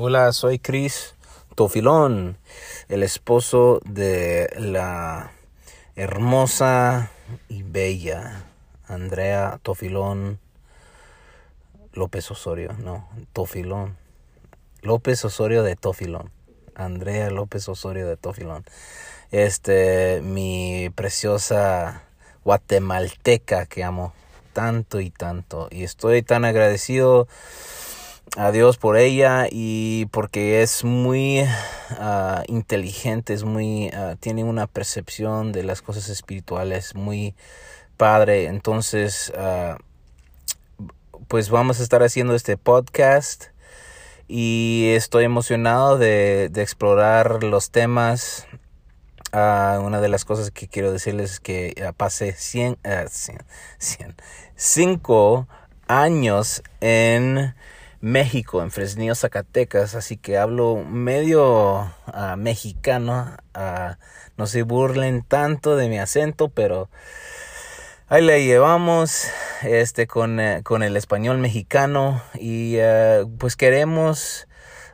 Hola, 0.00 0.30
soy 0.30 0.60
Chris 0.60 1.16
Tofilón, 1.56 2.38
el 2.88 3.02
esposo 3.02 3.80
de 3.84 4.48
la 4.56 5.32
hermosa 5.96 7.10
y 7.48 7.64
bella 7.64 8.44
Andrea 8.86 9.58
Tofilón 9.60 10.38
López 11.94 12.30
Osorio, 12.30 12.74
no, 12.78 13.08
Tofilón. 13.32 13.96
López 14.82 15.24
Osorio 15.24 15.64
de 15.64 15.74
Tofilón. 15.74 16.30
Andrea 16.76 17.28
López 17.30 17.68
Osorio 17.68 18.06
de 18.06 18.16
Tofilón. 18.16 18.64
Este, 19.32 20.20
mi 20.22 20.90
preciosa 20.94 22.04
guatemalteca 22.44 23.66
que 23.66 23.82
amo 23.82 24.14
tanto 24.52 25.00
y 25.00 25.10
tanto. 25.10 25.66
Y 25.72 25.82
estoy 25.82 26.22
tan 26.22 26.44
agradecido 26.44 27.26
a 28.36 28.52
Dios 28.52 28.76
por 28.76 28.96
ella 28.96 29.46
y 29.50 30.06
porque 30.06 30.62
es 30.62 30.84
muy 30.84 31.44
ah, 31.98 32.42
inteligente, 32.46 33.32
es 33.32 33.44
muy, 33.44 33.88
ah, 33.90 34.16
tiene 34.20 34.44
una 34.44 34.66
percepción 34.66 35.52
de 35.52 35.64
las 35.64 35.82
cosas 35.82 36.08
espirituales 36.08 36.94
muy 36.94 37.34
padre. 37.96 38.46
Entonces, 38.46 39.32
ah, 39.36 39.78
pues 41.28 41.50
vamos 41.50 41.80
a 41.80 41.82
estar 41.82 42.02
haciendo 42.02 42.34
este 42.34 42.56
podcast 42.56 43.46
y 44.28 44.90
estoy 44.94 45.24
emocionado 45.24 45.98
de, 45.98 46.50
explorar 46.56 47.42
los 47.42 47.70
temas. 47.70 48.46
una 49.32 50.00
de 50.00 50.08
las 50.08 50.24
cosas 50.24 50.50
que 50.50 50.68
quiero 50.68 50.92
decirles 50.92 51.32
es 51.32 51.40
que 51.40 51.92
pasé 51.96 52.32
100, 52.32 52.78
100, 53.78 54.16
5 54.56 55.48
años 55.86 56.62
en 56.80 57.54
México, 58.00 58.62
en 58.62 58.70
Fresnillo, 58.70 59.14
Zacatecas, 59.14 59.94
así 59.94 60.16
que 60.16 60.38
hablo 60.38 60.76
medio 60.76 61.80
uh, 62.06 62.36
mexicano. 62.36 63.36
Uh, 63.56 63.94
no 64.36 64.46
se 64.46 64.62
burlen 64.62 65.22
tanto 65.22 65.76
de 65.76 65.88
mi 65.88 65.98
acento, 65.98 66.48
pero 66.48 66.88
ahí 68.08 68.24
le 68.24 68.44
llevamos 68.44 69.28
este 69.62 70.06
con, 70.06 70.38
eh, 70.38 70.62
con 70.62 70.84
el 70.84 70.96
español 70.96 71.38
mexicano 71.38 72.22
y 72.34 72.78
uh, 72.78 73.28
pues 73.38 73.56
queremos 73.56 74.46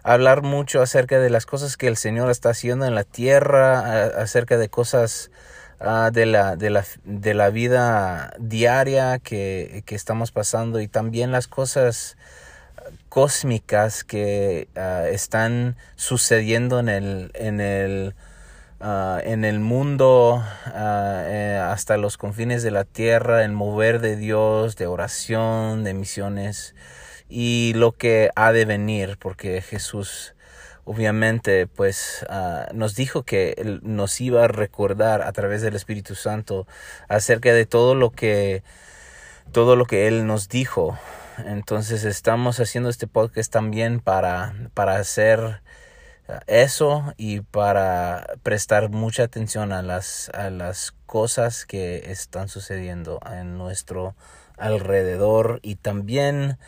hablar 0.02 0.42
mucho 0.42 0.80
acerca 0.80 1.18
de 1.18 1.28
las 1.28 1.44
cosas 1.44 1.76
que 1.76 1.88
el 1.88 1.98
Señor 1.98 2.30
está 2.30 2.50
haciendo 2.50 2.86
en 2.86 2.94
la 2.94 3.04
tierra, 3.04 4.06
acerca 4.20 4.56
de 4.56 4.68
cosas 4.68 5.30
de, 6.12 6.26
la, 6.26 6.56
de, 6.56 6.70
la, 6.70 6.84
de 7.04 7.34
la 7.34 7.50
vida 7.50 8.34
diaria 8.38 9.18
que, 9.18 9.82
que 9.86 9.94
estamos 9.94 10.30
pasando 10.30 10.80
y 10.80 10.88
también 10.88 11.32
las 11.32 11.48
cosas 11.48 12.16
cósmicas 13.14 14.02
que 14.02 14.66
ah, 14.74 15.04
están 15.08 15.76
sucediendo 15.94 16.80
en 16.80 16.88
el, 16.88 17.30
en 17.34 17.60
el, 17.60 18.14
ah, 18.80 19.20
en 19.22 19.44
el 19.44 19.60
mundo 19.60 20.42
ah, 20.66 21.22
eh, 21.26 21.60
hasta 21.62 21.96
los 21.96 22.16
confines 22.18 22.64
de 22.64 22.72
la 22.72 22.82
tierra, 22.82 23.44
el 23.44 23.52
mover 23.52 24.00
de 24.00 24.16
Dios, 24.16 24.74
de 24.74 24.88
oración, 24.88 25.84
de 25.84 25.94
misiones 25.94 26.74
y 27.28 27.72
lo 27.76 27.92
que 27.92 28.30
ha 28.34 28.50
de 28.50 28.64
venir, 28.64 29.16
porque 29.20 29.62
Jesús 29.62 30.34
obviamente 30.84 31.68
pues 31.68 32.26
nos 32.74 32.94
dijo 32.94 33.22
que 33.22 33.78
nos 33.82 34.20
iba 34.20 34.44
a 34.44 34.48
recordar 34.48 35.22
a 35.22 35.32
través 35.32 35.62
del 35.62 35.76
Espíritu 35.76 36.14
Santo 36.14 36.66
acerca 37.08 37.54
de 37.54 37.64
todo 37.64 37.94
lo 37.94 38.10
que 38.10 38.62
todo 39.52 39.76
lo 39.76 39.86
que 39.86 40.08
él 40.08 40.26
nos 40.26 40.48
dijo 40.48 40.98
entonces 41.38 42.04
estamos 42.04 42.60
haciendo 42.60 42.88
este 42.88 43.06
podcast 43.06 43.52
también 43.52 44.00
para, 44.00 44.54
para 44.74 44.96
hacer 44.96 45.62
eh, 46.28 46.38
eso 46.46 47.12
y 47.16 47.40
para 47.40 48.26
prestar 48.42 48.90
mucha 48.90 49.24
atención 49.24 49.72
a 49.72 49.82
las, 49.82 50.30
a 50.30 50.50
las 50.50 50.92
cosas 51.06 51.66
que 51.66 52.10
están 52.10 52.48
sucediendo 52.48 53.20
en 53.30 53.58
nuestro 53.58 54.14
alrededor. 54.56 55.60
Y 55.62 55.76
también 55.76 56.58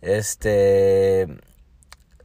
este 0.00 1.28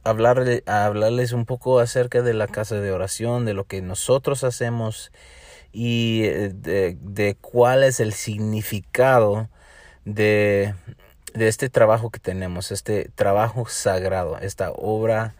hablarle, 0.04 0.62
hablarles 0.66 1.32
un 1.32 1.46
poco 1.46 1.78
acerca 1.80 2.22
de 2.22 2.34
la 2.34 2.46
casa 2.48 2.76
de 2.80 2.92
oración, 2.92 3.44
de 3.44 3.54
lo 3.54 3.66
que 3.66 3.82
nosotros 3.82 4.44
hacemos 4.44 5.12
y 5.72 6.24
eh, 6.24 6.50
de, 6.54 6.98
de 7.00 7.36
cuál 7.36 7.84
es 7.84 8.00
el 8.00 8.12
significado 8.12 9.48
de 10.04 10.74
de 11.34 11.48
este 11.48 11.68
trabajo 11.68 12.10
que 12.10 12.20
tenemos, 12.20 12.72
este 12.72 13.10
trabajo 13.14 13.66
sagrado, 13.68 14.38
esta 14.38 14.70
obra 14.72 15.34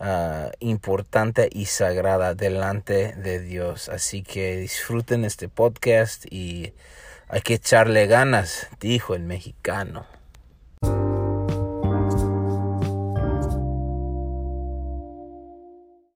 ah, 0.00 0.50
importante 0.60 1.48
y 1.52 1.66
sagrada 1.66 2.34
delante 2.34 3.14
de 3.14 3.40
Dios. 3.40 3.88
Así 3.88 4.22
que 4.22 4.56
disfruten 4.56 5.24
este 5.24 5.48
podcast 5.48 6.24
y 6.30 6.72
hay 7.28 7.40
que 7.42 7.54
echarle 7.54 8.06
ganas, 8.06 8.68
dijo 8.80 9.14
el 9.14 9.22
mexicano. 9.22 10.17